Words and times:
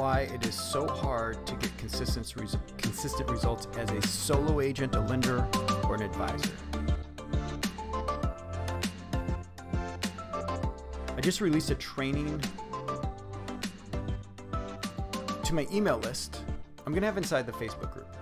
why 0.00 0.20
it 0.20 0.46
is 0.46 0.54
so 0.54 0.88
hard 0.88 1.46
to 1.46 1.54
get 1.56 1.76
consistent, 1.76 2.34
res- 2.34 2.56
consistent 2.78 3.30
results 3.30 3.68
as 3.76 3.90
a 3.90 4.00
solo 4.08 4.62
agent, 4.62 4.94
a 4.94 5.00
lender, 5.00 5.46
or 5.84 5.94
an 5.94 6.00
advisor. 6.00 6.54
I 11.14 11.20
just 11.20 11.42
released 11.42 11.70
a 11.70 11.74
training 11.74 12.40
to 15.44 15.54
my 15.54 15.66
email 15.70 15.98
list. 15.98 16.44
I'm 16.86 16.94
going 16.94 17.02
to 17.02 17.06
have 17.06 17.18
inside 17.18 17.44
the 17.44 17.52
Facebook 17.52 17.92
group. 17.92 18.16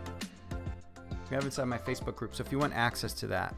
To 1.29 1.35
have 1.37 1.45
inside 1.45 1.67
my 1.67 1.79
Facebook 1.79 2.17
group. 2.17 2.35
So 2.35 2.43
if 2.43 2.51
you 2.51 2.59
want 2.59 2.75
access 2.75 3.13
to 3.15 3.29
that, 3.29 3.55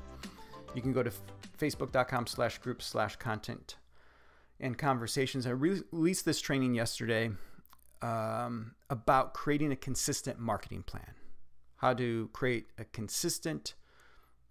you 0.74 0.82
can 0.82 0.93
go 0.93 1.02
to 1.02 1.10
facebook.com 1.59 2.27
slash 2.27 2.59
group 2.59 2.82
slash 2.82 3.16
content 3.16 3.77
and 4.60 4.77
conversations. 4.77 5.46
I 5.46 5.51
re- 5.52 5.80
released 5.91 6.27
this 6.27 6.43
training 6.43 6.74
yesterday 6.74 7.30
um, 8.03 8.75
about 8.89 9.35
creating 9.35 9.73
a 9.73 9.77
consistent 9.77 10.38
marketing 10.38 10.83
plan, 10.83 11.15
how 11.77 11.95
to 11.95 12.29
create 12.33 12.69
a 12.79 12.85
consistent 12.85 13.74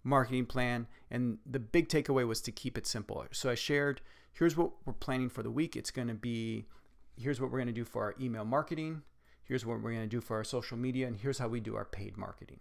marketing 0.04 0.46
plan. 0.46 0.86
And 1.10 1.38
the 1.44 1.58
big 1.58 1.88
takeaway 1.88 2.26
was 2.26 2.40
to 2.42 2.52
keep 2.52 2.78
it 2.78 2.86
simple. 2.86 3.24
So 3.32 3.50
I 3.50 3.54
shared 3.54 4.00
here's 4.32 4.56
what 4.56 4.70
we're 4.84 4.92
planning 4.92 5.28
for 5.28 5.42
the 5.42 5.50
week. 5.50 5.76
It's 5.76 5.90
going 5.90 6.08
to 6.08 6.14
be 6.14 6.66
here's 7.16 7.40
what 7.40 7.50
we're 7.50 7.58
going 7.58 7.66
to 7.66 7.72
do 7.72 7.84
for 7.84 8.04
our 8.04 8.14
email 8.20 8.44
marketing, 8.44 9.02
here's 9.44 9.66
what 9.66 9.82
we're 9.82 9.92
going 9.92 10.02
to 10.02 10.08
do 10.08 10.20
for 10.20 10.36
our 10.36 10.44
social 10.44 10.76
media, 10.76 11.06
and 11.06 11.16
here's 11.16 11.38
how 11.38 11.48
we 11.48 11.60
do 11.60 11.76
our 11.76 11.84
paid 11.84 12.16
marketing. 12.16 12.60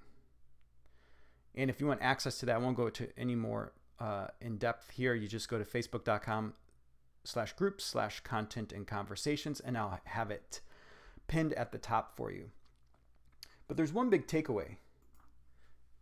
And 1.56 1.70
if 1.70 1.80
you 1.80 1.88
want 1.88 2.02
access 2.02 2.40
to 2.40 2.46
that, 2.48 2.56
I 2.56 2.58
won't 2.58 2.78
go 2.78 2.90
to 2.90 3.08
any 3.18 3.36
more 3.36 3.74
uh, 4.00 4.28
in 4.42 4.58
depth 4.58 4.92
here. 4.92 5.14
You 5.14 5.28
just 5.28 5.50
go 5.50 5.58
to 5.58 5.66
facebook.com 5.66 6.54
slash 7.24 7.54
groups 7.54 7.86
slash 7.86 8.22
content 8.22 8.72
and 8.72 8.88
conversations, 8.88 9.60
and 9.60 9.78
I'll 9.78 10.00
have 10.06 10.32
it 10.32 10.62
pinned 11.30 11.54
at 11.54 11.72
the 11.72 11.78
top 11.78 12.18
for 12.18 12.32
you. 12.32 12.50
But 13.70 13.78
there's 13.78 13.94
one 13.94 14.10
big 14.10 14.28
takeaway 14.28 14.76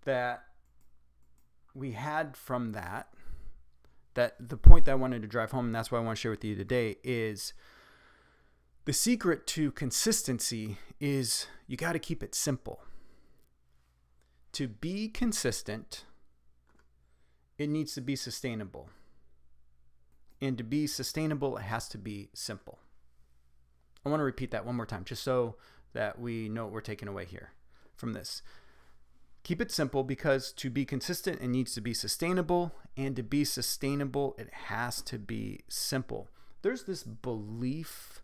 that 0.06 0.46
we 1.76 1.92
had 1.92 2.36
from 2.36 2.72
that, 2.72 3.10
that 4.16 4.36
the 4.40 4.58
point 4.58 4.86
that 4.86 4.94
I 4.94 4.96
wanted 4.96 5.22
to 5.22 5.28
drive 5.28 5.52
home, 5.52 5.68
and 5.68 5.76
that's 5.76 5.92
what 5.92 6.00
I 6.00 6.02
want 6.02 6.18
to 6.18 6.22
share 6.22 6.32
with 6.32 6.44
you 6.44 6.56
today, 6.56 6.96
is 7.04 7.54
the 8.86 8.94
secret 8.94 9.46
to 9.48 9.72
consistency 9.74 10.78
is 11.00 11.48
you 11.68 11.78
got 11.78 11.94
to 11.94 12.00
keep 12.00 12.24
it 12.24 12.34
simple. 12.34 12.80
To 14.54 14.68
be 14.68 15.10
consistent, 15.10 16.06
it 17.58 17.70
needs 17.70 17.94
to 17.96 18.02
be 18.02 18.16
sustainable. 18.16 18.90
And 20.42 20.58
to 20.58 20.64
be 20.64 20.88
sustainable, 20.88 21.58
it 21.58 21.64
has 21.64 21.90
to 21.90 21.98
be 21.98 22.30
simple. 22.34 22.80
I 24.08 24.10
want 24.10 24.22
to 24.22 24.26
repeat 24.26 24.52
that 24.52 24.66
one 24.66 24.76
more 24.76 24.86
time 24.86 25.04
just 25.04 25.24
so 25.24 25.56
that 25.94 26.20
we 26.20 26.48
know 26.48 26.64
what 26.64 26.74
we're 26.74 26.82
taking 26.82 27.08
away 27.08 27.26
here 27.26 27.52
from 27.96 28.14
this. 28.14 28.42
Keep 29.44 29.62
it 29.62 29.72
simple 29.72 30.04
because 30.04 30.52
to 30.54 30.70
be 30.70 30.86
consistent, 30.86 31.42
it 31.42 31.48
needs 31.48 31.74
to 31.74 31.82
be 31.82 31.94
sustainable. 31.94 32.74
And 32.96 33.16
to 33.16 33.24
be 33.24 33.44
sustainable, 33.44 34.36
it 34.40 34.52
has 34.68 35.02
to 35.04 35.20
be 35.20 35.62
simple. 35.68 36.30
There's 36.62 36.84
this 36.84 37.04
belief 37.04 38.22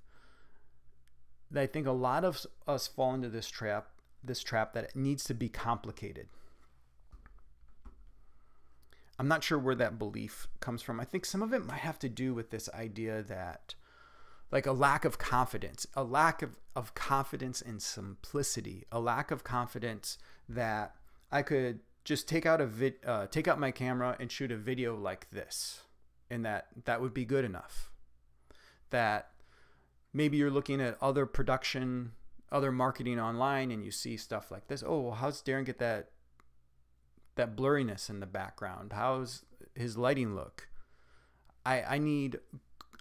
that 1.51 1.61
I 1.61 1.67
think 1.67 1.85
a 1.85 1.91
lot 1.91 2.23
of 2.23 2.45
us 2.67 2.87
fall 2.87 3.13
into 3.13 3.29
this 3.29 3.47
trap, 3.47 3.89
this 4.23 4.41
trap 4.41 4.73
that 4.73 4.85
it 4.85 4.95
needs 4.95 5.23
to 5.25 5.33
be 5.33 5.49
complicated. 5.49 6.27
I'm 9.19 9.27
not 9.27 9.43
sure 9.43 9.59
where 9.59 9.75
that 9.75 9.99
belief 9.99 10.47
comes 10.59 10.81
from. 10.81 10.99
I 10.99 11.05
think 11.05 11.25
some 11.25 11.43
of 11.43 11.53
it 11.53 11.65
might 11.65 11.79
have 11.79 11.99
to 11.99 12.09
do 12.09 12.33
with 12.33 12.49
this 12.49 12.67
idea 12.73 13.21
that 13.23 13.75
like 14.53 14.67
a 14.67 14.71
lack 14.71 15.03
of 15.03 15.17
confidence, 15.17 15.87
a 15.95 16.03
lack 16.03 16.43
of, 16.43 16.59
of 16.75 16.93
confidence 16.93 17.59
in 17.59 17.79
simplicity, 17.79 18.85
a 18.91 18.99
lack 18.99 19.31
of 19.31 19.43
confidence 19.43 20.19
that 20.47 20.93
I 21.31 21.41
could 21.41 21.79
just 22.05 22.29
take 22.29 22.45
out 22.45 22.61
a 22.61 22.67
vid, 22.67 22.93
uh, 23.03 23.25
take 23.25 23.47
out 23.47 23.59
my 23.59 23.71
camera 23.71 24.15
and 24.19 24.31
shoot 24.31 24.51
a 24.51 24.55
video 24.55 24.95
like 24.95 25.31
this, 25.31 25.81
and 26.29 26.45
that 26.45 26.67
that 26.85 27.01
would 27.01 27.15
be 27.15 27.25
good 27.25 27.43
enough. 27.43 27.89
That 28.91 29.31
maybe 30.13 30.37
you're 30.37 30.51
looking 30.51 30.79
at 30.79 31.01
other 31.01 31.25
production, 31.25 32.11
other 32.51 32.71
marketing 32.71 33.19
online, 33.19 33.71
and 33.71 33.83
you 33.83 33.89
see 33.89 34.17
stuff 34.17 34.51
like 34.51 34.67
this. 34.67 34.83
Oh, 34.85 34.99
well, 34.99 35.15
how's 35.15 35.41
Darin 35.41 35.65
get 35.65 35.79
that 35.79 36.11
that 37.33 37.55
blurriness 37.55 38.07
in 38.07 38.19
the 38.19 38.27
background? 38.27 38.93
How's 38.93 39.45
his 39.73 39.97
lighting 39.97 40.35
look? 40.35 40.67
I 41.65 41.81
I 41.81 41.97
need 41.97 42.37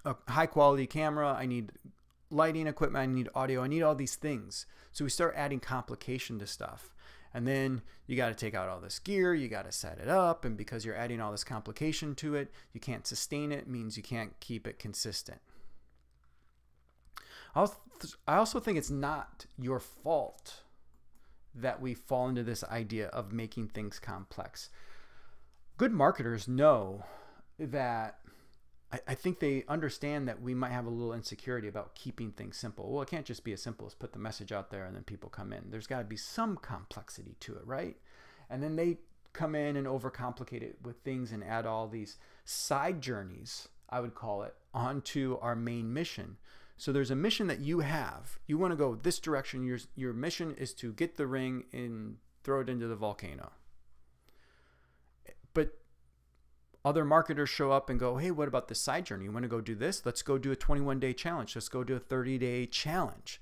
a 0.05 0.15
high 0.27 0.45
quality 0.45 0.87
camera. 0.87 1.35
I 1.37 1.45
need 1.45 1.71
lighting 2.29 2.67
equipment. 2.67 3.03
I 3.03 3.05
need 3.13 3.29
audio. 3.35 3.63
I 3.63 3.67
need 3.67 3.83
all 3.83 3.95
these 3.95 4.15
things. 4.15 4.65
So 4.91 5.03
we 5.03 5.09
start 5.09 5.33
adding 5.35 5.59
complication 5.59 6.39
to 6.39 6.47
stuff. 6.47 6.93
And 7.33 7.47
then 7.47 7.81
you 8.05 8.15
got 8.15 8.29
to 8.29 8.35
take 8.35 8.53
out 8.53 8.69
all 8.69 8.79
this 8.79 8.99
gear, 8.99 9.33
you 9.33 9.47
got 9.47 9.65
to 9.65 9.71
set 9.71 9.97
it 9.97 10.07
up, 10.07 10.45
and 10.45 10.55
because 10.55 10.85
you're 10.85 10.95
adding 10.95 11.19
all 11.19 11.31
this 11.31 11.43
complication 11.43 12.13
to 12.15 12.35
it, 12.35 12.51
you 12.73 12.79
can't 12.79 13.07
sustain 13.07 13.51
it, 13.51 13.67
means 13.67 13.97
you 13.97 14.03
can't 14.03 14.39
keep 14.39 14.67
it 14.67 14.77
consistent. 14.77 15.39
I 17.55 17.67
also 18.27 18.59
think 18.59 18.77
it's 18.77 18.91
not 18.91 19.47
your 19.59 19.79
fault 19.79 20.61
that 21.55 21.81
we 21.81 21.95
fall 21.95 22.29
into 22.29 22.43
this 22.43 22.63
idea 22.65 23.07
of 23.07 23.31
making 23.31 23.69
things 23.69 23.97
complex. 23.97 24.69
Good 25.77 25.91
marketers 25.91 26.47
know 26.47 27.03
that 27.57 28.19
I, 29.07 29.15
think 29.15 29.39
they 29.39 29.63
understand 29.67 30.27
that 30.27 30.41
we 30.41 30.53
might 30.53 30.71
have 30.71 30.85
a 30.85 30.89
little 30.89 31.13
insecurity 31.13 31.67
about 31.67 31.95
keeping 31.95 32.31
things 32.31 32.57
simple. 32.57 32.91
Well, 32.91 33.01
it 33.01 33.09
can't 33.09 33.25
just 33.25 33.43
be 33.43 33.53
as 33.53 33.61
simple 33.61 33.87
as 33.87 33.93
put 33.95 34.13
the 34.13 34.19
message 34.19 34.51
out 34.51 34.69
there 34.69 34.85
and 34.85 34.95
then 34.95 35.03
people 35.03 35.29
come 35.29 35.51
in. 35.51 35.63
There's 35.69 35.87
got 35.87 35.99
to 35.99 36.03
be 36.03 36.17
some 36.17 36.57
complexity 36.57 37.35
to 37.41 37.55
it, 37.55 37.65
right? 37.65 37.97
And 38.49 38.61
then 38.61 38.75
they 38.75 38.99
come 39.33 39.55
in 39.55 39.75
and 39.75 39.87
overcomplicate 39.87 40.61
it 40.61 40.77
with 40.83 40.97
things 40.97 41.31
and 41.31 41.43
add 41.43 41.65
all 41.65 41.87
these 41.87 42.17
side 42.45 43.01
journeys, 43.01 43.67
I 43.89 43.99
would 43.99 44.13
call 44.13 44.43
it, 44.43 44.53
onto 44.73 45.39
our 45.41 45.55
main 45.55 45.91
mission. 45.91 46.37
So 46.77 46.91
there's 46.91 47.11
a 47.11 47.15
mission 47.15 47.47
that 47.47 47.59
you 47.59 47.79
have. 47.79 48.37
You 48.45 48.57
want 48.57 48.73
to 48.73 48.77
go 48.77 48.95
this 48.95 49.19
direction. 49.19 49.63
Your, 49.63 49.79
your 49.95 50.13
mission 50.13 50.53
is 50.55 50.73
to 50.75 50.93
get 50.93 51.17
the 51.17 51.27
ring 51.27 51.65
and 51.73 52.17
throw 52.43 52.61
it 52.61 52.69
into 52.69 52.87
the 52.87 52.95
volcano. 52.95 53.51
But 55.53 55.79
other 56.85 57.05
marketers 57.05 57.49
show 57.49 57.71
up 57.71 57.89
and 57.89 57.99
go, 57.99 58.17
hey, 58.17 58.31
what 58.31 58.47
about 58.47 58.67
this 58.67 58.81
side 58.81 59.05
journey? 59.05 59.25
You 59.25 59.31
want 59.31 59.43
to 59.43 59.49
go 59.49 59.61
do 59.61 59.75
this? 59.75 60.05
Let's 60.05 60.21
go 60.21 60.37
do 60.37 60.51
a 60.51 60.55
21 60.55 60.99
day 60.99 61.13
challenge. 61.13 61.55
Let's 61.55 61.69
go 61.69 61.83
do 61.83 61.95
a 61.95 61.99
30 61.99 62.37
day 62.37 62.65
challenge. 62.65 63.41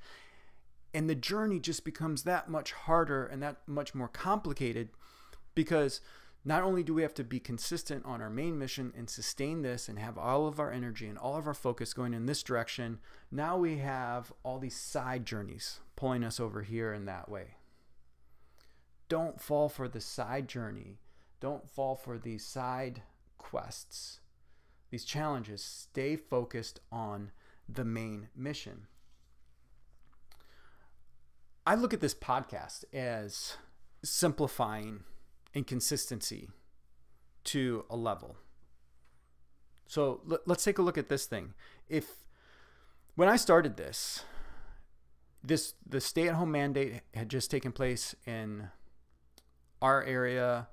And 0.93 1.09
the 1.09 1.15
journey 1.15 1.59
just 1.59 1.85
becomes 1.85 2.23
that 2.23 2.49
much 2.49 2.73
harder 2.73 3.25
and 3.25 3.41
that 3.41 3.57
much 3.65 3.95
more 3.95 4.09
complicated 4.09 4.89
because 5.55 6.01
not 6.43 6.63
only 6.63 6.83
do 6.83 6.93
we 6.93 7.01
have 7.03 7.13
to 7.13 7.23
be 7.23 7.39
consistent 7.39 8.05
on 8.05 8.21
our 8.21 8.29
main 8.29 8.57
mission 8.57 8.91
and 8.97 9.09
sustain 9.09 9.61
this 9.61 9.87
and 9.87 9.97
have 9.99 10.17
all 10.17 10.47
of 10.47 10.59
our 10.59 10.71
energy 10.71 11.07
and 11.07 11.17
all 11.17 11.37
of 11.37 11.47
our 11.47 11.53
focus 11.53 11.93
going 11.93 12.13
in 12.13 12.25
this 12.25 12.43
direction, 12.43 12.99
now 13.31 13.57
we 13.57 13.77
have 13.77 14.33
all 14.43 14.59
these 14.59 14.75
side 14.75 15.25
journeys 15.25 15.79
pulling 15.95 16.23
us 16.23 16.39
over 16.39 16.63
here 16.63 16.93
in 16.93 17.05
that 17.05 17.29
way. 17.29 17.55
Don't 19.07 19.39
fall 19.39 19.69
for 19.69 19.87
the 19.87 20.01
side 20.01 20.47
journey. 20.47 20.97
Don't 21.39 21.69
fall 21.69 21.95
for 21.95 22.17
these 22.17 22.45
side 22.45 23.03
quests, 23.41 24.19
these 24.91 25.03
challenges, 25.03 25.63
stay 25.63 26.15
focused 26.15 26.79
on 26.91 27.31
the 27.67 27.83
main 27.83 28.29
mission. 28.35 28.87
I 31.65 31.75
look 31.75 31.93
at 31.93 32.01
this 32.01 32.13
podcast 32.13 32.85
as 32.93 33.57
simplifying 34.03 35.03
inconsistency 35.53 36.49
to 37.45 37.85
a 37.89 37.97
level. 37.97 38.37
So 39.87 40.21
let, 40.25 40.41
us 40.47 40.63
take 40.63 40.77
a 40.77 40.81
look 40.81 40.97
at 40.97 41.09
this 41.09 41.25
thing. 41.25 41.53
If 41.89 42.05
when 43.15 43.27
I 43.27 43.35
started 43.35 43.75
this, 43.75 44.23
this 45.43 45.73
the 45.85 45.99
stay-at-home 45.99 46.51
mandate 46.51 47.01
had 47.13 47.29
just 47.29 47.49
taken 47.49 47.71
place 47.71 48.15
in 48.25 48.69
our 49.81 50.03
area 50.03 50.67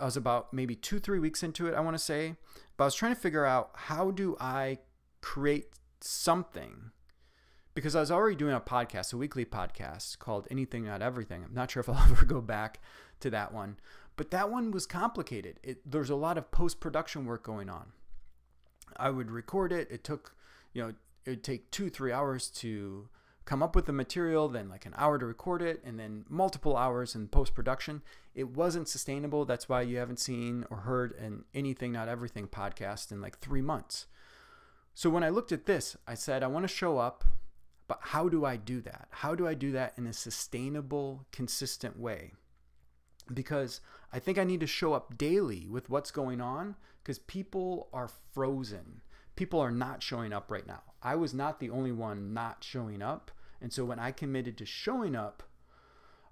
I 0.00 0.04
was 0.04 0.16
about 0.16 0.52
maybe 0.52 0.74
two, 0.74 0.98
three 0.98 1.18
weeks 1.18 1.42
into 1.42 1.66
it, 1.66 1.74
I 1.74 1.80
want 1.80 1.94
to 1.94 2.02
say. 2.02 2.36
But 2.76 2.84
I 2.84 2.86
was 2.86 2.94
trying 2.94 3.14
to 3.14 3.20
figure 3.20 3.44
out 3.44 3.70
how 3.74 4.10
do 4.10 4.36
I 4.40 4.78
create 5.20 5.68
something 6.00 6.90
because 7.74 7.94
I 7.94 8.00
was 8.00 8.10
already 8.10 8.36
doing 8.36 8.54
a 8.54 8.60
podcast, 8.60 9.12
a 9.12 9.16
weekly 9.16 9.44
podcast 9.44 10.18
called 10.18 10.48
Anything 10.50 10.84
Not 10.84 11.02
Everything. 11.02 11.44
I'm 11.44 11.54
not 11.54 11.70
sure 11.70 11.80
if 11.80 11.88
I'll 11.88 11.96
ever 12.10 12.24
go 12.24 12.40
back 12.40 12.80
to 13.20 13.30
that 13.30 13.52
one, 13.52 13.76
but 14.16 14.30
that 14.30 14.50
one 14.50 14.70
was 14.70 14.86
complicated. 14.86 15.60
It, 15.62 15.90
there's 15.90 16.10
a 16.10 16.16
lot 16.16 16.38
of 16.38 16.50
post 16.50 16.80
production 16.80 17.26
work 17.26 17.42
going 17.42 17.68
on. 17.68 17.92
I 18.96 19.10
would 19.10 19.30
record 19.30 19.72
it. 19.72 19.88
It 19.90 20.02
took, 20.02 20.34
you 20.72 20.82
know, 20.82 20.94
it 21.24 21.30
would 21.30 21.44
take 21.44 21.70
two, 21.70 21.90
three 21.90 22.12
hours 22.12 22.48
to 22.48 23.08
come 23.50 23.64
up 23.64 23.74
with 23.74 23.86
the 23.86 23.92
material, 23.92 24.48
then 24.48 24.68
like 24.68 24.86
an 24.86 24.94
hour 24.96 25.18
to 25.18 25.26
record 25.26 25.60
it, 25.60 25.82
and 25.84 25.98
then 25.98 26.24
multiple 26.28 26.76
hours 26.76 27.16
in 27.16 27.26
post 27.26 27.52
production. 27.52 28.00
It 28.32 28.50
wasn't 28.50 28.86
sustainable. 28.86 29.44
That's 29.44 29.68
why 29.68 29.82
you 29.82 29.96
haven't 29.96 30.20
seen 30.20 30.64
or 30.70 30.76
heard 30.76 31.18
an 31.18 31.44
Anything 31.52 31.90
Not 31.90 32.08
Everything 32.08 32.46
podcast 32.46 33.10
in 33.10 33.20
like 33.20 33.40
three 33.40 33.60
months. 33.60 34.06
So 34.94 35.10
when 35.10 35.24
I 35.24 35.30
looked 35.30 35.50
at 35.50 35.66
this, 35.66 35.96
I 36.06 36.14
said, 36.14 36.44
I 36.44 36.46
want 36.46 36.62
to 36.62 36.72
show 36.72 36.98
up, 36.98 37.24
but 37.88 37.98
how 38.00 38.28
do 38.28 38.44
I 38.44 38.54
do 38.54 38.80
that? 38.82 39.08
How 39.10 39.34
do 39.34 39.48
I 39.48 39.54
do 39.54 39.72
that 39.72 39.94
in 39.96 40.06
a 40.06 40.12
sustainable, 40.12 41.26
consistent 41.32 41.98
way? 41.98 42.34
Because 43.34 43.80
I 44.12 44.20
think 44.20 44.38
I 44.38 44.44
need 44.44 44.60
to 44.60 44.66
show 44.68 44.92
up 44.92 45.18
daily 45.18 45.66
with 45.68 45.90
what's 45.90 46.12
going 46.12 46.40
on 46.40 46.76
because 47.02 47.18
people 47.18 47.88
are 47.92 48.10
frozen. 48.32 49.00
People 49.34 49.58
are 49.58 49.72
not 49.72 50.04
showing 50.04 50.32
up 50.32 50.52
right 50.52 50.68
now. 50.68 50.82
I 51.02 51.16
was 51.16 51.34
not 51.34 51.58
the 51.58 51.70
only 51.70 51.90
one 51.90 52.32
not 52.32 52.58
showing 52.62 53.02
up. 53.02 53.32
And 53.60 53.72
so 53.72 53.84
when 53.84 53.98
I 53.98 54.10
committed 54.10 54.56
to 54.58 54.66
showing 54.66 55.14
up, 55.14 55.42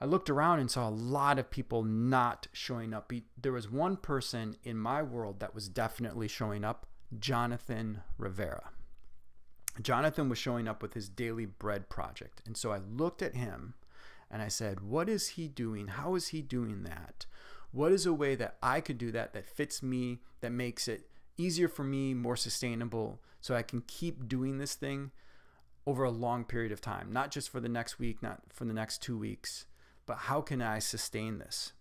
I 0.01 0.05
looked 0.05 0.31
around 0.31 0.61
and 0.61 0.71
saw 0.71 0.89
a 0.89 0.91
lot 0.91 1.39
of 1.39 1.51
people 1.51 1.83
not 1.83 2.47
showing 2.53 2.95
up. 2.95 3.13
There 3.41 3.53
was 3.53 3.71
one 3.71 3.97
person 3.97 4.57
in 4.63 4.77
my 4.77 5.03
world 5.03 5.41
that 5.41 5.55
was 5.55 5.69
definitely 5.69 6.29
showing 6.29 6.65
up 6.65 6.87
Jonathan 7.19 8.03
Rivera. 8.17 8.71
Jonathan 9.83 10.29
was 10.29 10.39
showing 10.39 10.69
up 10.69 10.83
with 10.83 10.95
his 10.95 11.09
daily 11.09 11.47
bread 11.47 11.89
project. 11.89 12.43
And 12.47 12.57
so 12.57 12.73
I 12.73 12.79
looked 12.79 13.23
at 13.23 13.35
him 13.35 13.75
and 14.31 14.43
I 14.43 14.49
said, 14.49 14.81
What 14.81 15.09
is 15.09 15.31
he 15.31 15.49
doing? 15.49 15.89
How 15.89 16.15
is 16.15 16.29
he 16.29 16.43
doing 16.43 16.85
that? 16.85 17.27
What 17.71 17.93
is 17.93 18.07
a 18.07 18.13
way 18.13 18.35
that 18.37 18.57
I 18.63 18.81
could 18.81 18.99
do 18.99 19.11
that 19.13 19.33
that 19.35 19.47
fits 19.47 19.83
me, 19.83 20.21
that 20.41 20.53
makes 20.53 20.89
it 20.89 21.11
easier 21.37 21.69
for 21.69 21.85
me, 21.85 22.15
more 22.15 22.37
sustainable, 22.37 23.21
so 23.41 23.55
I 23.55 23.63
can 23.63 23.83
keep 23.87 24.29
doing 24.29 24.59
this 24.59 24.75
thing 24.75 25.11
over 25.89 26.05
a 26.05 26.11
long 26.11 26.45
period 26.45 26.71
of 26.71 26.83
time, 26.83 27.11
not 27.11 27.31
just 27.31 27.49
for 27.49 27.61
the 27.61 27.69
next 27.69 27.99
week, 27.99 28.23
not 28.23 28.43
for 28.53 28.67
the 28.67 28.75
next 28.75 29.01
two 29.01 29.17
weeks, 29.17 29.65
but 30.05 30.19
how 30.19 30.43
can 30.43 30.61
I 30.61 30.81
sustain 30.81 31.39
this? 31.39 31.73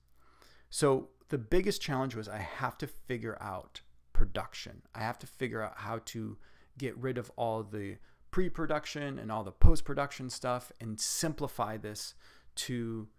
So 0.69 1.09
the 1.27 1.37
biggest 1.37 1.81
challenge 1.81 2.15
was 2.15 2.29
I 2.29 2.37
have 2.37 2.77
to 2.77 2.87
figure 2.87 3.37
out 3.41 3.81
production. 4.13 4.83
I 4.95 5.01
have 5.01 5.19
to 5.19 5.27
figure 5.27 5.61
out 5.61 5.73
how 5.79 5.99
to 6.05 6.37
get 6.77 6.95
rid 6.97 7.17
of 7.17 7.29
all 7.35 7.63
the 7.63 7.97
pre 8.31 8.49
production 8.49 9.19
and 9.19 9.29
all 9.29 9.43
the 9.43 9.51
post 9.51 9.83
production 9.83 10.29
stuff 10.29 10.71
and 10.79 10.97
simplify 11.01 11.75
this 11.75 12.13
to 12.55 13.09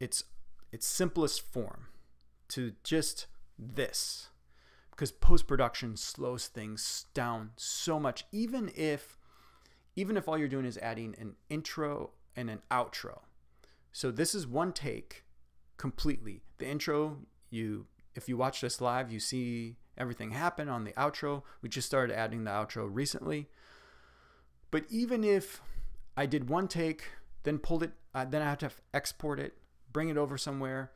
its, 0.00 0.24
its 0.72 0.86
simplest 0.86 1.42
form, 1.42 1.88
to 2.48 2.72
just 2.84 3.26
this. 3.58 4.28
Because 4.92 5.12
post 5.12 5.46
production 5.46 5.94
slows 5.98 6.46
things 6.46 7.04
down 7.12 7.50
so 7.56 8.00
much, 8.00 8.24
even 8.32 8.72
if 8.74 9.18
even 9.96 10.16
if 10.16 10.28
all 10.28 10.38
you're 10.38 10.48
doing 10.48 10.66
is 10.66 10.78
adding 10.78 11.14
an 11.18 11.34
intro 11.48 12.10
and 12.36 12.48
an 12.48 12.62
outro. 12.70 13.20
So 13.92 14.10
this 14.10 14.34
is 14.34 14.46
one 14.46 14.72
take 14.72 15.24
completely. 15.76 16.42
The 16.58 16.66
intro, 16.66 17.18
you 17.50 17.86
if 18.14 18.28
you 18.28 18.36
watch 18.36 18.60
this 18.60 18.80
live, 18.80 19.10
you 19.10 19.20
see 19.20 19.76
everything 19.96 20.32
happen 20.32 20.68
on 20.68 20.84
the 20.84 20.92
outro. 20.92 21.42
We 21.60 21.68
just 21.68 21.86
started 21.86 22.16
adding 22.16 22.44
the 22.44 22.50
outro 22.50 22.88
recently. 22.90 23.48
But 24.70 24.84
even 24.88 25.24
if 25.24 25.60
I 26.16 26.26
did 26.26 26.48
one 26.48 26.68
take, 26.68 27.04
then 27.42 27.58
pulled 27.58 27.82
it, 27.82 27.92
uh, 28.14 28.24
then 28.24 28.42
I 28.42 28.46
have 28.46 28.58
to 28.58 28.70
export 28.94 29.38
it, 29.38 29.54
bring 29.92 30.08
it 30.08 30.16
over 30.16 30.38
somewhere, 30.38 30.92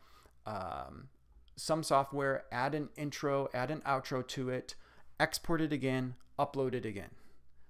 um, 0.46 1.08
some 1.56 1.82
software, 1.82 2.44
add 2.52 2.74
an 2.74 2.90
intro, 2.96 3.48
add 3.52 3.70
an 3.70 3.80
outro 3.86 4.26
to 4.28 4.50
it, 4.50 4.74
export 5.18 5.60
it 5.60 5.72
again, 5.72 6.14
upload 6.38 6.74
it 6.74 6.86
again. 6.86 7.10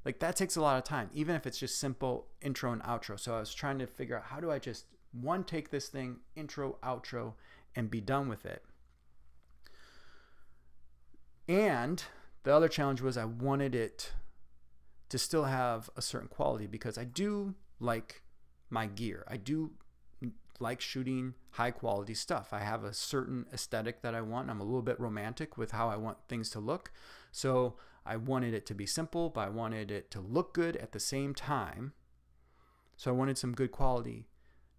Like 0.06 0.20
that 0.20 0.37
takes 0.37 0.55
a 0.55 0.61
lot 0.61 0.79
of 0.79 0.85
time, 0.85 1.11
even 1.12 1.35
if 1.35 1.49
it's 1.49 1.58
just 1.58 1.81
simple 1.81 2.29
intro 2.41 2.70
and 2.70 2.81
outro. 2.85 3.19
So 3.19 3.35
I 3.35 3.41
was 3.41 3.53
trying 3.53 3.81
to 3.81 3.88
figure 3.88 4.17
out 4.17 4.23
how 4.26 4.38
do 4.38 4.53
I 4.53 4.61
just 4.61 4.85
one 5.11 5.43
take 5.43 5.70
this 5.70 5.88
thing, 5.88 6.19
intro, 6.37 6.79
outro, 6.81 7.32
and 7.75 7.91
be 7.91 8.00
done 8.00 8.29
with 8.29 8.47
it. 8.47 8.62
And 11.49 12.05
the 12.44 12.55
other 12.55 12.69
challenge 12.69 13.00
was 13.00 13.17
I 13.17 13.25
wanted 13.25 13.75
it 13.75 14.12
to 15.08 15.19
still 15.19 15.44
have 15.44 15.91
a 15.97 16.03
certain 16.03 16.29
quality 16.29 16.69
because 16.69 16.97
I 16.97 17.02
do 17.02 17.56
like 17.81 18.23
my 18.70 18.87
gear. 18.87 19.25
I 19.26 19.38
do 19.38 19.73
like 20.61 20.81
shooting 20.81 21.35
high 21.50 21.73
quality 21.73 22.14
stuff. 22.14 22.52
I 22.52 22.61
have 22.61 22.85
a 22.85 22.94
certain 22.94 23.47
aesthetic 23.52 24.02
that 24.02 24.14
I 24.14 24.20
want. 24.20 24.50
I'm 24.50 24.61
a 24.61 24.64
little 24.64 24.82
bit 24.82 25.00
romantic 25.00 25.59
with 25.59 25.73
how 25.73 25.88
I 25.88 25.97
want 25.97 26.19
things 26.29 26.49
to 26.50 26.61
look. 26.61 26.93
So 27.32 27.75
I 28.06 28.17
wanted 28.17 28.55
it 28.55 28.67
to 28.67 28.75
be 28.75 28.87
simple, 28.87 29.31
but 29.31 29.41
I 29.43 29.49
wanted 29.49 29.91
it 29.91 30.11
to 30.12 30.20
look 30.20 30.55
good 30.55 30.76
at 30.76 30.93
the 30.93 31.00
same 31.00 31.35
time. 31.35 31.93
So 32.97 33.11
I 33.11 33.14
wanted 33.14 33.37
some 33.37 33.53
good 33.53 33.73
quality, 33.73 34.26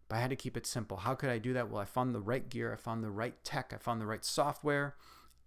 but 0.07 0.15
I 0.15 0.21
had 0.21 0.29
to 0.29 0.35
keep 0.35 0.57
it 0.57 0.65
simple. 0.65 0.97
How 0.97 1.13
could 1.13 1.29
I 1.29 1.37
do 1.37 1.53
that? 1.53 1.69
Well, 1.69 1.81
I 1.81 1.85
found 1.85 2.15
the 2.15 2.21
right 2.21 2.47
gear, 2.49 2.73
I 2.73 2.77
found 2.77 3.03
the 3.03 3.11
right 3.11 3.35
tech, 3.43 3.71
I 3.73 3.77
found 3.77 4.01
the 4.01 4.05
right 4.05 4.25
software, 4.25 4.95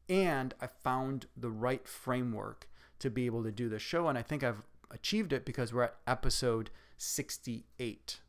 and 0.08 0.54
I 0.60 0.66
found 0.66 1.26
the 1.36 1.50
right 1.50 1.86
framework 1.88 2.68
to 3.00 3.10
be 3.10 3.26
able 3.26 3.42
to 3.44 3.50
do 3.50 3.68
the 3.68 3.78
show. 3.78 4.08
And 4.08 4.18
I 4.18 4.22
think 4.22 4.44
I've 4.44 4.66
achieved 4.90 5.32
it 5.32 5.44
because 5.44 5.72
we're 5.72 5.84
at 5.84 5.96
episode 6.06 6.70
68 6.98 8.20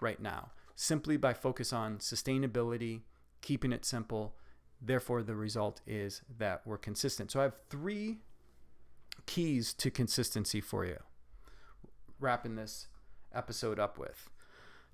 right 0.00 0.20
now, 0.20 0.50
simply 0.74 1.16
by 1.16 1.32
focus 1.32 1.72
on 1.72 1.98
sustainability, 1.98 3.02
keeping 3.40 3.72
it 3.72 3.84
simple. 3.84 4.34
Therefore, 4.82 5.22
the 5.22 5.36
result 5.36 5.80
is 5.86 6.22
that 6.38 6.62
we're 6.66 6.76
consistent. 6.76 7.30
So 7.30 7.40
I 7.40 7.44
have 7.44 7.56
three 7.70 8.18
keys 9.24 9.72
to 9.74 9.90
consistency 9.90 10.60
for 10.60 10.84
you, 10.84 10.98
wrapping 12.20 12.56
this 12.56 12.88
episode 13.34 13.78
up 13.78 13.98
with. 13.98 14.28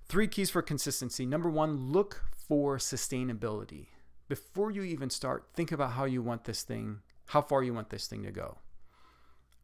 Three 0.09 0.29
keys 0.29 0.51
for 0.51 0.63
consistency. 0.63 1.27
Number 1.27 1.51
one, 1.51 1.91
look 1.91 2.25
for 2.35 2.79
sustainability. 2.79 3.87
Before 4.29 4.71
you 4.71 4.83
even 4.83 5.11
start, 5.11 5.49
think 5.55 5.73
about 5.73 5.93
how 5.93 6.05
you 6.05 6.23
want 6.23 6.45
this 6.45 6.63
thing, 6.63 7.01
how 7.27 7.43
far 7.43 7.63
you 7.63 7.75
want 7.75 7.91
this 7.91 8.07
thing 8.07 8.23
to 8.25 8.31
go. 8.31 8.59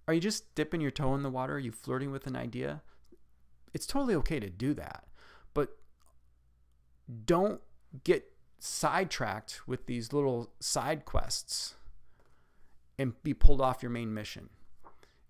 Are 0.07 0.15
you 0.15 0.21
just 0.21 0.55
dipping 0.55 0.81
your 0.81 0.91
toe 0.91 1.15
in 1.15 1.23
the 1.23 1.31
water? 1.31 1.57
Are 1.57 1.59
you 1.59 1.73
flirting 1.73 2.11
with 2.11 2.27
an 2.27 2.37
idea? 2.37 2.83
It's 3.75 3.87
totally 3.87 4.15
okay 4.17 4.41
to 4.41 4.49
do 4.49 4.75
that. 4.75 5.05
But 5.53 5.77
don't 7.25 7.61
get 8.05 8.33
sidetracked 8.59 9.67
with 9.67 9.87
these 9.87 10.13
little 10.13 10.51
side 10.61 11.05
quests 11.05 11.75
and 12.99 13.23
be 13.23 13.35
pulled 13.35 13.61
off 13.61 13.83
your 13.83 13.91
main 13.91 14.13
mission. 14.13 14.49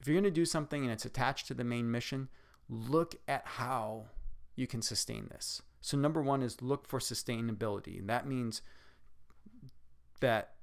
If 0.00 0.06
you're 0.06 0.14
going 0.14 0.24
to 0.24 0.30
do 0.30 0.44
something 0.44 0.82
and 0.82 0.92
it's 0.92 1.04
attached 1.04 1.46
to 1.48 1.54
the 1.54 1.64
main 1.64 1.90
mission, 1.90 2.28
look 2.68 3.16
at 3.26 3.42
how 3.44 4.06
you 4.54 4.66
can 4.66 4.82
sustain 4.82 5.28
this. 5.30 5.62
So, 5.80 5.96
number 5.96 6.22
one 6.22 6.42
is 6.42 6.62
look 6.62 6.86
for 6.86 6.98
sustainability. 6.98 7.98
And 7.98 8.08
that 8.08 8.26
means 8.26 8.62
that 10.20 10.54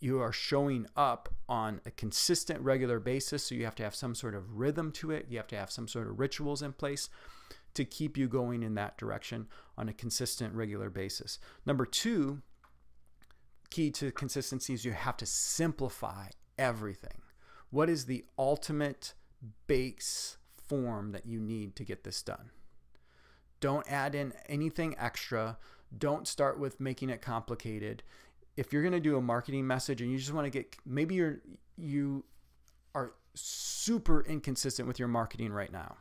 you 0.00 0.20
are 0.20 0.32
showing 0.32 0.86
up 0.96 1.28
on 1.48 1.80
a 1.84 1.90
consistent, 1.90 2.60
regular 2.60 2.98
basis. 2.98 3.44
So, 3.44 3.54
you 3.54 3.64
have 3.64 3.74
to 3.76 3.82
have 3.82 3.94
some 3.94 4.14
sort 4.14 4.34
of 4.34 4.56
rhythm 4.56 4.92
to 4.92 5.10
it, 5.10 5.26
you 5.28 5.36
have 5.36 5.48
to 5.48 5.56
have 5.56 5.70
some 5.70 5.88
sort 5.88 6.08
of 6.08 6.18
rituals 6.18 6.62
in 6.62 6.72
place 6.72 7.08
to 7.74 7.84
keep 7.84 8.16
you 8.16 8.28
going 8.28 8.62
in 8.62 8.74
that 8.74 8.98
direction 8.98 9.46
on 9.78 9.88
a 9.88 9.92
consistent, 9.92 10.54
regular 10.54 10.90
basis. 10.90 11.38
Number 11.64 11.86
two, 11.86 12.42
key 13.70 13.90
to 13.92 14.10
consistency 14.10 14.74
is 14.74 14.84
you 14.84 14.92
have 14.92 15.16
to 15.18 15.26
simplify 15.26 16.28
everything. 16.58 17.19
What 17.70 17.88
is 17.88 18.06
the 18.06 18.24
ultimate 18.38 19.14
base 19.66 20.36
form 20.56 21.12
that 21.12 21.26
you 21.26 21.40
need 21.40 21.76
to 21.76 21.84
get 21.84 22.04
this 22.04 22.22
done? 22.22 22.50
Don't 23.60 23.90
add 23.90 24.14
in 24.14 24.32
anything 24.48 24.94
extra. 24.98 25.58
Don't 25.96 26.26
start 26.26 26.58
with 26.58 26.80
making 26.80 27.10
it 27.10 27.22
complicated. 27.22 28.02
If 28.56 28.72
you're 28.72 28.82
going 28.82 28.92
to 28.92 29.00
do 29.00 29.16
a 29.16 29.22
marketing 29.22 29.66
message 29.66 30.00
and 30.00 30.10
you 30.10 30.18
just 30.18 30.32
want 30.32 30.46
to 30.46 30.50
get 30.50 30.76
maybe 30.84 31.14
you're 31.14 31.40
you 31.76 32.24
are 32.94 33.12
super 33.34 34.22
inconsistent 34.22 34.88
with 34.88 34.98
your 34.98 35.08
marketing 35.08 35.52
right 35.52 35.72
now. 35.72 35.96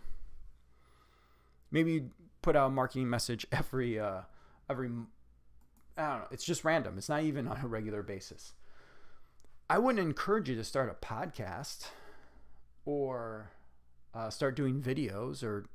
Maybe 1.72 1.94
you 1.94 2.10
put 2.42 2.56
out 2.56 2.68
a 2.68 2.72
marketing 2.72 3.10
message 3.10 3.46
every 3.52 4.00
uh, 4.00 4.22
every 4.70 4.90
I 5.98 6.10
don't 6.10 6.20
know. 6.20 6.28
It's 6.32 6.46
just 6.46 6.64
random. 6.64 6.98
It's 6.98 7.10
not 7.10 7.24
even 7.24 7.48
on 7.48 7.60
a 7.62 7.68
regular 7.68 8.02
basis. 8.02 8.54
I 9.72 9.78
wouldn't 9.78 10.04
encourage 10.04 10.50
you 10.50 10.56
to 10.56 10.64
start 10.64 10.90
a 10.90 11.06
podcast 11.06 11.90
or 12.86 13.52
uh, 14.16 14.32
start 14.32 14.56
doing 14.56 14.82
videos 14.82 15.44
or 15.44 15.68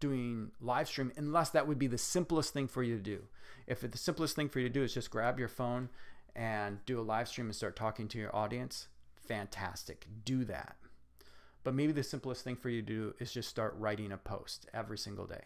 doing 0.00 0.50
live 0.60 0.88
stream 0.88 1.12
unless 1.16 1.50
that 1.50 1.68
would 1.68 1.78
be 1.78 1.86
the 1.86 1.98
simplest 1.98 2.52
thing 2.52 2.66
for 2.66 2.82
you 2.82 2.96
to 2.96 3.02
do. 3.02 3.22
If 3.68 3.80
the 3.80 3.96
simplest 3.96 4.34
thing 4.34 4.48
for 4.48 4.58
you 4.58 4.66
to 4.68 4.72
do 4.72 4.82
is 4.82 4.92
just 4.92 5.10
grab 5.10 5.38
your 5.38 5.46
phone 5.46 5.88
and 6.34 6.84
do 6.84 6.98
a 6.98 7.02
live 7.02 7.28
stream 7.28 7.46
and 7.46 7.54
start 7.54 7.76
talking 7.76 8.08
to 8.08 8.18
your 8.18 8.34
audience, 8.34 8.88
fantastic. 9.14 10.06
Do 10.24 10.44
that. 10.46 10.76
But 11.62 11.74
maybe 11.74 11.92
the 11.92 12.02
simplest 12.02 12.42
thing 12.42 12.56
for 12.56 12.70
you 12.70 12.82
to 12.82 12.86
do 12.86 13.14
is 13.20 13.32
just 13.32 13.48
start 13.48 13.74
writing 13.78 14.10
a 14.10 14.16
post 14.16 14.66
every 14.74 14.98
single 14.98 15.26
day. 15.26 15.44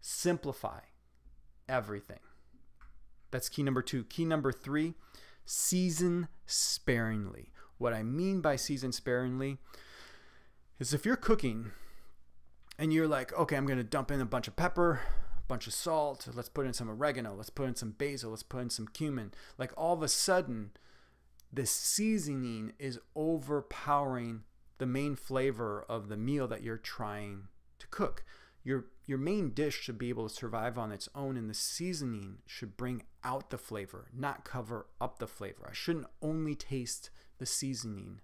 Simplify 0.00 0.80
everything. 1.68 2.20
That's 3.30 3.48
key 3.48 3.62
number 3.62 3.82
two. 3.82 4.02
Key 4.04 4.24
number 4.24 4.50
three 4.50 4.94
season 5.44 6.28
sparingly. 6.46 7.52
What 7.78 7.92
I 7.92 8.02
mean 8.02 8.40
by 8.40 8.56
season 8.56 8.92
sparingly 8.92 9.58
is 10.78 10.94
if 10.94 11.04
you're 11.04 11.16
cooking 11.16 11.72
and 12.78 12.92
you're 12.92 13.08
like, 13.08 13.32
okay, 13.32 13.56
I'm 13.56 13.66
going 13.66 13.78
to 13.78 13.84
dump 13.84 14.10
in 14.10 14.20
a 14.20 14.26
bunch 14.26 14.48
of 14.48 14.56
pepper, 14.56 15.00
a 15.36 15.46
bunch 15.48 15.66
of 15.66 15.74
salt, 15.74 16.28
let's 16.32 16.48
put 16.48 16.66
in 16.66 16.72
some 16.72 16.90
oregano, 16.90 17.34
let's 17.34 17.50
put 17.50 17.68
in 17.68 17.74
some 17.74 17.92
basil, 17.92 18.30
let's 18.30 18.42
put 18.42 18.62
in 18.62 18.70
some 18.70 18.88
cumin. 18.88 19.32
Like 19.58 19.72
all 19.76 19.94
of 19.94 20.02
a 20.02 20.08
sudden, 20.08 20.70
the 21.52 21.66
seasoning 21.66 22.72
is 22.78 22.98
overpowering 23.14 24.42
the 24.78 24.86
main 24.86 25.14
flavor 25.14 25.84
of 25.88 26.08
the 26.08 26.16
meal 26.16 26.48
that 26.48 26.62
you're 26.62 26.76
trying 26.76 27.44
to 27.78 27.86
cook. 27.88 28.24
Your 28.64 28.86
your 29.06 29.18
main 29.18 29.50
dish 29.50 29.80
should 29.80 29.98
be 29.98 30.08
able 30.08 30.28
to 30.28 30.34
survive 30.34 30.78
on 30.78 30.90
its 30.90 31.08
own 31.14 31.36
and 31.36 31.48
the 31.48 31.54
seasoning 31.54 32.38
should 32.46 32.76
bring 32.76 33.02
out 33.22 33.50
the 33.50 33.58
flavor, 33.58 34.08
not 34.16 34.44
cover 34.44 34.86
up 35.00 35.18
the 35.18 35.26
flavor. 35.26 35.66
I 35.68 35.74
shouldn't 35.74 36.06
only 36.22 36.54
taste 36.54 37.10
the 37.38 37.46
seasoning 37.46 38.20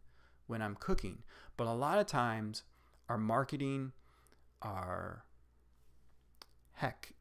when 0.46 0.62
I'm 0.62 0.76
cooking. 0.76 1.22
But 1.56 1.66
a 1.66 1.72
lot 1.72 1.98
of 1.98 2.06
times 2.06 2.62
our 3.08 3.18
marketing, 3.18 3.92
our 4.62 5.24
heck, 6.74 7.12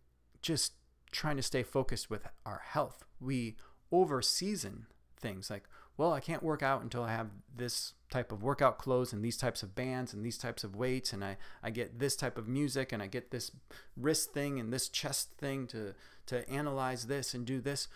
just 0.42 0.74
trying 1.12 1.36
to 1.36 1.44
stay 1.44 1.64
focused 1.64 2.10
with 2.10 2.28
our 2.46 2.62
health. 2.64 3.04
We 3.20 3.58
over 3.92 4.22
season 4.22 4.86
things 5.20 5.50
like, 5.50 5.64
well, 6.00 6.14
I 6.14 6.22
can't 6.22 6.42
work 6.42 6.64
out 6.64 6.82
until 6.82 7.04
I 7.04 7.12
have 7.12 7.28
this 7.54 7.92
type 8.10 8.32
of 8.32 8.42
workout 8.42 8.78
clothes 8.78 9.12
and 9.12 9.22
these 9.22 9.36
types 9.36 9.64
of 9.64 9.76
bands 9.76 10.14
and 10.14 10.26
these 10.26 10.38
types 10.38 10.64
of 10.64 10.74
weights 10.74 11.12
and 11.12 11.26
I, 11.26 11.36
I 11.62 11.72
get 11.72 12.00
this 12.00 12.16
type 12.16 12.38
of 12.38 12.48
music 12.48 12.94
and 12.94 13.04
I 13.04 13.08
get 13.08 13.32
this 13.32 13.52
wrist 13.98 14.32
thing 14.32 14.62
and 14.62 14.72
this 14.72 14.88
chest 14.88 15.34
thing 15.38 15.68
to 15.68 15.94
to 16.28 16.50
analyze 16.50 17.08
this 17.08 17.34
and 17.34 17.46
do 17.46 17.60
this. 17.60 17.90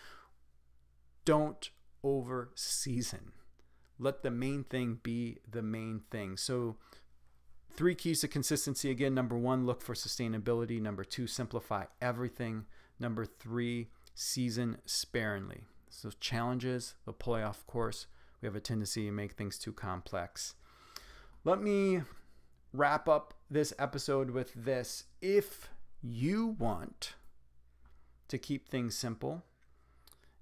Don't 1.24 1.70
over 2.02 2.50
season. 2.54 3.32
Let 3.98 4.22
the 4.22 4.30
main 4.30 4.64
thing 4.64 4.98
be 5.02 5.38
the 5.50 5.62
main 5.62 6.02
thing. 6.10 6.36
So 6.36 6.76
three 7.72 7.94
keys 7.94 8.20
to 8.20 8.28
consistency 8.28 8.90
again. 8.90 9.14
Number 9.14 9.38
one, 9.38 9.64
look 9.64 9.80
for 9.80 9.94
sustainability. 9.94 10.78
Number 10.78 11.04
two, 11.04 11.26
simplify 11.26 11.84
everything. 12.02 12.66
Number 13.00 13.24
three, 13.24 13.88
season 14.14 14.76
sparingly. 14.84 15.62
So 15.96 16.10
challenges, 16.20 16.96
the 17.06 17.12
playoff 17.12 17.64
course. 17.66 18.08
We 18.40 18.46
have 18.46 18.56
a 18.56 18.60
tendency 18.60 19.06
to 19.06 19.12
make 19.12 19.32
things 19.32 19.58
too 19.58 19.72
complex. 19.72 20.54
Let 21.44 21.62
me 21.62 22.02
wrap 22.72 23.08
up 23.08 23.32
this 23.48 23.72
episode 23.78 24.30
with 24.30 24.52
this. 24.54 25.04
If 25.22 25.70
you 26.02 26.56
want 26.58 27.14
to 28.26 28.38
keep 28.38 28.68
things 28.68 28.96
simple, 28.98 29.44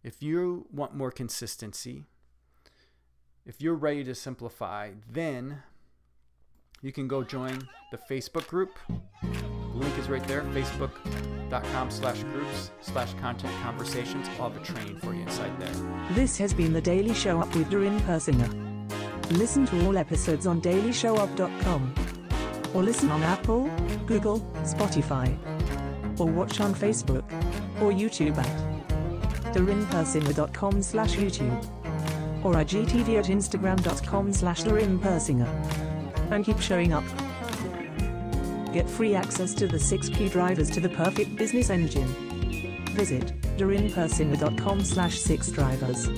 if 0.03 0.23
you 0.23 0.67
want 0.73 0.97
more 0.97 1.11
consistency, 1.11 2.07
if 3.45 3.61
you're 3.61 3.75
ready 3.75 4.03
to 4.05 4.15
simplify, 4.15 4.93
then 5.09 5.63
you 6.81 6.93
can 6.93 7.07
go 7.07 7.23
join 7.23 7.69
the 7.93 7.99
Facebook 7.99 8.49
group. 8.49 8.79
Link 9.75 9.97
is 9.99 10.09
right 10.09 10.26
there, 10.29 10.43
facebook.com 10.43 11.91
slash 11.91 12.23
groups 12.25 12.71
slash 12.81 13.14
content 13.14 13.52
conversations. 13.62 14.29
I'll 14.38 14.50
have 14.50 14.61
a 14.61 14.64
training 14.64 14.97
for 14.99 15.14
you 15.14 15.23
inside 15.23 15.59
there. 15.59 15.73
This 16.12 16.37
has 16.38 16.52
been 16.52 16.73
The 16.73 16.81
Daily 16.81 17.14
Show 17.14 17.41
Up 17.41 17.55
with 17.55 17.71
Darin 17.71 17.99
Persinger. 18.00 18.50
Listen 19.38 19.64
to 19.67 19.87
all 19.87 19.97
episodes 19.97 20.47
on 20.47 20.61
dailyshowup.com. 20.61 21.95
Or 22.75 22.83
listen 22.83 23.11
on 23.11 23.23
Apple, 23.23 23.71
Google, 24.07 24.41
Spotify. 24.62 25.37
Or 26.19 26.26
watch 26.26 26.61
on 26.61 26.75
Facebook 26.75 27.25
or 27.81 27.93
YouTube 27.93 28.37
at 28.37 29.55
darinpersinger.com 29.55 30.83
slash 30.83 31.17
YouTube. 31.17 32.45
Or 32.45 32.55
IGTV 32.55 33.19
at 33.19 33.26
instagram.com 33.26 34.33
slash 34.33 34.64
dorinpersinger. 34.64 35.49
And 36.31 36.45
keep 36.45 36.61
showing 36.61 36.93
up. 36.93 37.05
Get 38.73 38.88
free 38.88 39.14
access 39.14 39.55
to 39.55 39.67
the 39.69 39.79
6 39.79 40.09
key 40.09 40.29
drivers 40.29 40.71
to 40.71 40.81
the 40.81 40.88
perfect 40.88 41.37
business 41.37 41.71
engine. 41.71 42.09
Visit 42.93 43.33
darinpersinger.com 43.59 44.85
slash 44.85 45.19
6 45.19 45.50
drivers. 45.50 46.09